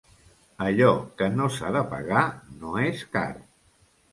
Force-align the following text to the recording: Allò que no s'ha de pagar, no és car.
Allò 0.67 0.87
que 1.19 1.27
no 1.35 1.49
s'ha 1.57 1.71
de 1.77 1.83
pagar, 1.93 2.25
no 2.65 2.73
és 2.87 3.05
car. 3.17 3.29